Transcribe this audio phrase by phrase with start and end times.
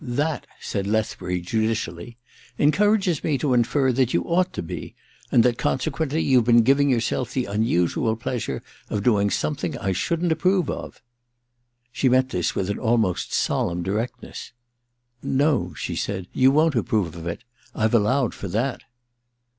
[0.01, 4.95] * That,' said Lethbury judicially, * encourages me to infer that you ought to be,
[5.31, 10.31] and that, consequently, you've been giving yourself the unusual pleasure of doing something I shouldn't
[10.31, 11.03] approve of.'
[11.91, 14.53] She met this with an almost solemn directness.
[14.93, 16.27] * No,' she said.
[16.31, 17.43] * You won't approve of it.
[17.75, 18.81] I've allowed for that.'